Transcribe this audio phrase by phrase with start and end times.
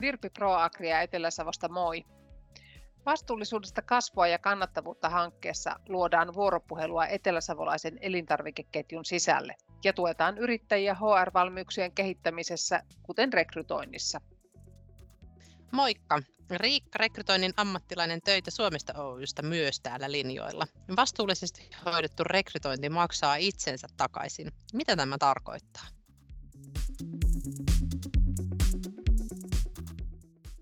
[0.00, 2.04] Virpi ProAgria Etelä-Savosta moi.
[3.06, 12.82] Vastuullisuudesta kasvua ja kannattavuutta hankkeessa luodaan vuoropuhelua eteläsavolaisen elintarvikeketjun sisälle ja tuetaan yrittäjiä HR-valmiuksien kehittämisessä,
[13.02, 14.20] kuten rekrytoinnissa.
[15.72, 16.22] Moikka!
[16.56, 20.66] Riikka, rekrytoinnin ammattilainen töitä Suomesta Oystä myös täällä linjoilla.
[20.96, 24.52] Vastuullisesti hoidettu rekrytointi maksaa itsensä takaisin.
[24.72, 25.97] Mitä tämä tarkoittaa?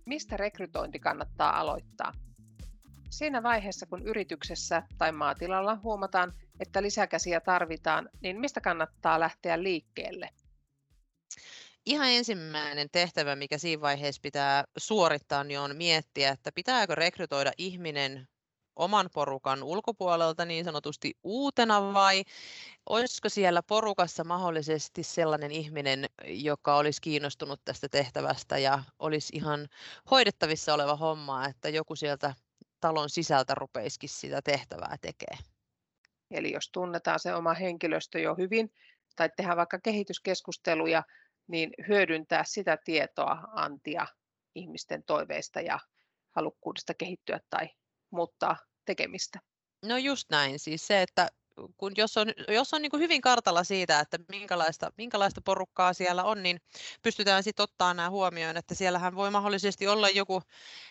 [0.06, 2.12] Mistä rekrytointi kannattaa aloittaa?
[3.10, 10.29] Siinä vaiheessa, kun yrityksessä tai maatilalla huomataan, että lisäkäsiä tarvitaan, niin mistä kannattaa lähteä liikkeelle?
[11.87, 18.29] Ihan ensimmäinen tehtävä, mikä siinä vaiheessa pitää suorittaa, niin on miettiä, että pitääkö rekrytoida ihminen
[18.76, 22.22] oman porukan ulkopuolelta niin sanotusti uutena vai
[22.88, 29.68] olisiko siellä porukassa mahdollisesti sellainen ihminen, joka olisi kiinnostunut tästä tehtävästä ja olisi ihan
[30.10, 32.34] hoidettavissa oleva homma, että joku sieltä
[32.80, 35.45] talon sisältä rupeisikin sitä tehtävää tekemään.
[36.30, 38.73] Eli jos tunnetaan se oma henkilöstö jo hyvin
[39.16, 41.02] tai tehdään vaikka kehityskeskusteluja,
[41.48, 44.06] niin hyödyntää sitä tietoa antia
[44.54, 45.79] ihmisten toiveista ja
[46.30, 47.68] halukkuudesta kehittyä tai
[48.10, 49.38] muuttaa tekemistä.
[49.85, 51.29] No just näin, siis se, että
[51.76, 56.24] kun jos on, jos on niin kuin hyvin kartalla siitä, että minkälaista, minkälaista porukkaa siellä
[56.24, 56.60] on, niin
[57.02, 60.43] pystytään sitten ottaa nämä huomioon, että siellähän voi mahdollisesti olla joku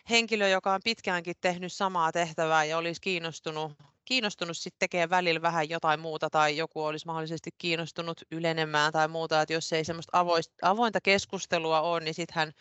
[0.09, 3.71] henkilö, joka on pitkäänkin tehnyt samaa tehtävää ja olisi kiinnostunut
[4.05, 9.41] kiinnostunut sitten tekemään välillä vähän jotain muuta tai joku olisi mahdollisesti kiinnostunut ylenemään tai muuta,
[9.41, 10.25] että jos ei semmoista
[10.61, 12.51] avointa keskustelua ole, niin sittenhän,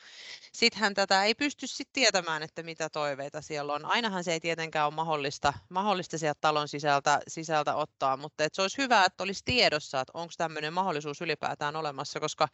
[0.52, 3.84] sittenhän tätä ei pysty sitten tietämään, että mitä toiveita siellä on.
[3.84, 8.62] Ainahan se ei tietenkään ole mahdollista, mahdollista sieltä talon sisältä, sisältä ottaa, mutta että se
[8.62, 12.48] olisi hyvä, että olisi tiedossa, että onko tämmöinen mahdollisuus ylipäätään olemassa, koska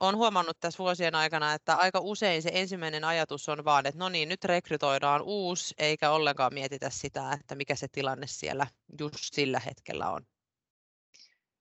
[0.00, 4.08] olen huomannut tässä vuosien aikana, että aika usein se ensimmäinen ajatus on vaan, että no
[4.08, 8.66] niin, nyt rekrytoidaan uusi, eikä ollenkaan mietitä sitä, että mikä se tilanne siellä
[9.00, 10.26] just sillä hetkellä on.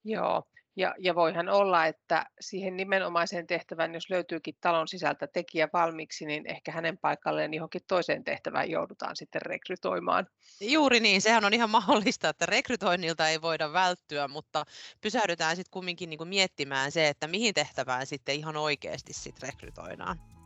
[0.03, 0.43] Joo,
[0.75, 6.47] ja, ja voihan olla, että siihen nimenomaiseen tehtävään, jos löytyykin talon sisältä tekijä valmiiksi, niin
[6.47, 10.27] ehkä hänen paikalleen johonkin toiseen tehtävään joudutaan sitten rekrytoimaan.
[10.61, 14.65] Juuri niin, sehän on ihan mahdollista, että rekrytoinnilta ei voida välttyä, mutta
[15.01, 20.40] pysähdytään sitten kumminkin niin miettimään se, että mihin tehtävään sitten ihan oikeasti sitten rekrytoidaan.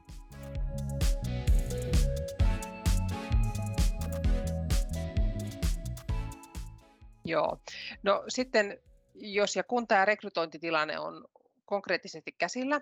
[7.25, 7.57] Joo.
[8.03, 8.81] No sitten
[9.13, 11.25] jos ja kun tämä rekrytointitilanne on
[11.65, 12.81] konkreettisesti käsillä,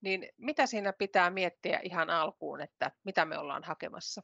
[0.00, 4.22] niin mitä siinä pitää miettiä ihan alkuun, että mitä me ollaan hakemassa?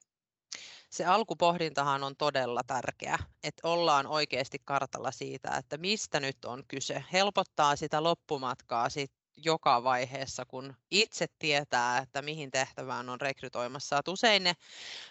[0.91, 7.05] Se alkupohdintahan on todella tärkeä, että ollaan oikeasti kartalla siitä, että mistä nyt on kyse.
[7.13, 14.01] Helpottaa sitä loppumatkaa sit joka vaiheessa, kun itse tietää, että mihin tehtävään on rekrytoimassa.
[14.09, 14.55] Usein, ne,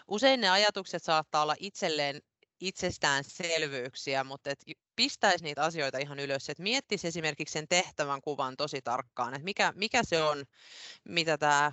[0.07, 2.21] usein ne ajatukset saattaa olla itselleen
[2.59, 4.59] itsestäänselvyyksiä, mutta et
[4.95, 9.73] pistäisi niitä asioita ihan ylös, että miettisi esimerkiksi sen tehtävän kuvan tosi tarkkaan, että mikä,
[9.75, 10.45] mikä se on,
[11.03, 11.71] mitä tämä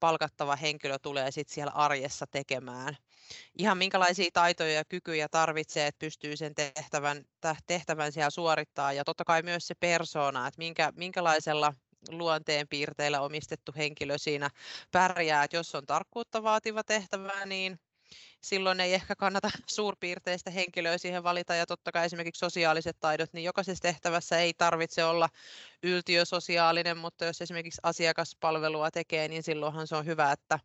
[0.00, 2.96] palkattava henkilö tulee sitten siellä arjessa tekemään.
[3.58, 7.24] Ihan minkälaisia taitoja ja kykyjä tarvitsee, että pystyy sen tehtävän,
[7.66, 11.74] tehtävän siellä suorittaa ja totta kai myös se persona, että minkä, minkälaisella
[12.08, 14.50] luonteenpiirteillä omistettu henkilö siinä
[14.92, 17.78] pärjää, että jos on tarkkuutta vaativa tehtävä, niin
[18.40, 23.44] silloin ei ehkä kannata suurpiirteistä henkilöä siihen valita ja totta kai esimerkiksi sosiaaliset taidot, niin
[23.44, 25.28] jokaisessa tehtävässä ei tarvitse olla
[25.82, 30.58] yltiösosiaalinen, mutta jos esimerkiksi asiakaspalvelua tekee, niin silloinhan se on hyvä, että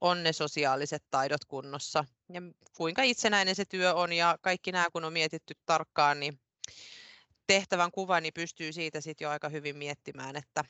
[0.00, 2.04] on ne sosiaaliset taidot kunnossa.
[2.32, 2.42] Ja
[2.76, 6.40] kuinka itsenäinen se työ on ja kaikki nämä kun on mietitty tarkkaan, niin
[7.46, 10.64] tehtävän kuva niin pystyy siitä sitten jo aika hyvin miettimään, että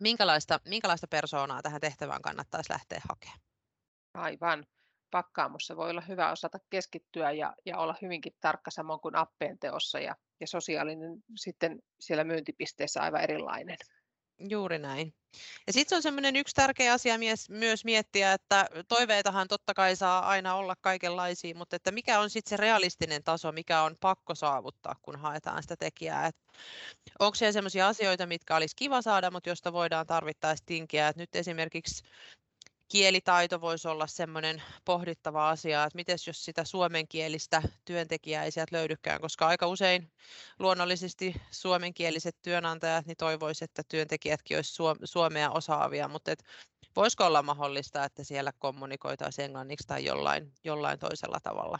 [0.00, 3.40] minkälaista, minkälaista persoonaa tähän tehtävään kannattaisi lähteä hakemaan.
[4.14, 4.66] Aivan
[5.10, 10.00] pakkaamossa voi olla hyvä osata keskittyä ja, ja olla hyvinkin tarkka samoin kuin appeen teossa
[10.00, 13.76] ja, ja sosiaalinen sitten siellä myyntipisteessä aivan erilainen.
[14.48, 15.14] Juuri näin.
[15.66, 17.14] Ja sitten on semmoinen yksi tärkeä asia
[17.48, 22.50] myös miettiä, että toiveitahan totta kai saa aina olla kaikenlaisia, mutta että mikä on sitten
[22.50, 26.26] se realistinen taso, mikä on pakko saavuttaa, kun haetaan sitä tekijää.
[26.26, 26.36] Et
[27.18, 31.08] onko siellä sellaisia asioita, mitkä olisi kiva saada, mutta josta voidaan tarvittaessa tinkiä.
[31.08, 32.02] Et nyt esimerkiksi
[32.88, 39.20] kielitaito voisi olla semmoinen pohdittava asia, että miten jos sitä suomenkielistä työntekijää ei sieltä löydykään,
[39.20, 40.10] koska aika usein
[40.58, 46.44] luonnollisesti suomenkieliset työnantajat niin toivoisivat, että työntekijätkin olisivat suomea osaavia, mutta et
[46.96, 51.78] voisiko olla mahdollista, että siellä kommunikoitaisiin englanniksi tai jollain, jollain toisella tavalla?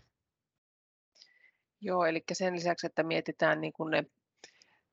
[1.80, 4.04] Joo, eli sen lisäksi, että mietitään niin kuin ne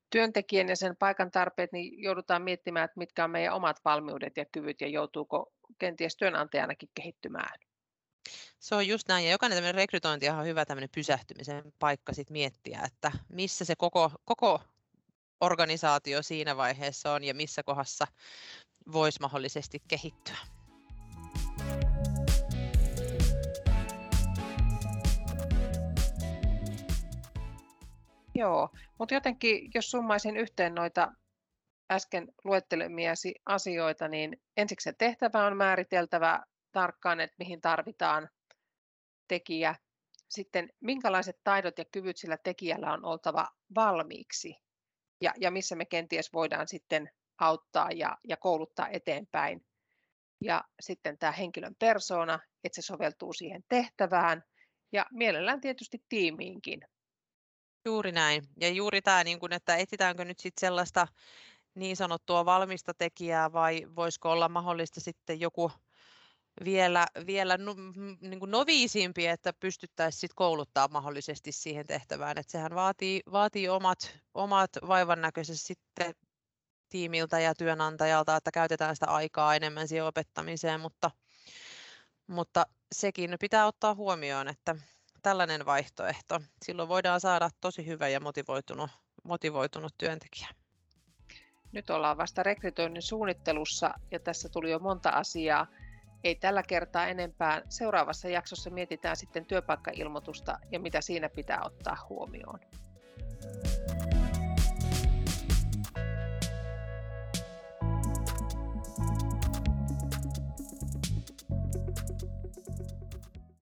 [0.10, 4.46] työntekijän ja sen paikan tarpeet, niin joudutaan miettimään, että mitkä on meidän omat valmiudet ja
[4.46, 7.60] kyvyt ja joutuuko kenties työnantajanakin kehittymään.
[8.60, 12.82] Se on just näin, ja jokainen tämmöinen rekrytointi on hyvä tämmöinen pysähtymisen paikka sit miettiä,
[12.86, 14.62] että missä se koko, koko
[15.42, 18.08] organisaatio siinä vaiheessa on ja missä kohdassa
[18.92, 20.38] voisi mahdollisesti kehittyä.
[28.36, 28.70] Joo,
[29.00, 31.12] mutta jotenkin jos summaisin yhteen noita
[31.92, 38.30] äsken luettelemiasi asioita, niin ensiksi se tehtävä on määriteltävä tarkkaan, että mihin tarvitaan
[39.28, 39.76] tekijä.
[40.30, 44.56] Sitten minkälaiset taidot ja kyvyt sillä tekijällä on oltava valmiiksi
[45.22, 49.66] ja, ja missä me kenties voidaan sitten auttaa ja, ja kouluttaa eteenpäin.
[50.42, 54.44] Ja sitten tämä henkilön persona, että se soveltuu siihen tehtävään
[54.92, 56.82] ja mielellään tietysti tiimiinkin.
[57.86, 58.44] Juuri näin.
[58.62, 61.08] Ja juuri tämä, niin kun, että etsitäänkö nyt sitten sellaista
[61.76, 65.72] niin sanottua valmista tekijää vai voisiko olla mahdollista sitten joku
[66.64, 67.76] vielä, vielä no,
[68.22, 72.38] niin kuin noviisimpi, että pystyttäisiin sit kouluttaa mahdollisesti siihen tehtävään.
[72.38, 76.16] Et sehän vaatii, vaatii omat, omat vaivan näköiset sitten
[76.90, 81.12] tiimiltä ja työnantajalta, että käytetään sitä aikaa enemmän siihen opettamiseen, mutta,
[82.28, 84.76] mutta sekin pitää ottaa huomioon, että
[85.22, 88.90] tällainen vaihtoehto, silloin voidaan saada tosi hyvä ja motivoitunut,
[89.24, 90.65] motivoitunut työntekijä.
[91.76, 95.68] Nyt ollaan vasta rekrytoinnin suunnittelussa ja tässä tuli jo monta asiaa.
[96.24, 97.62] Ei tällä kertaa enempää.
[97.70, 102.60] Seuraavassa jaksossa mietitään sitten työpaikkailmoitusta ja mitä siinä pitää ottaa huomioon.